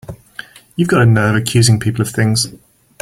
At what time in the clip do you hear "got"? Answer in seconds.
0.89-1.03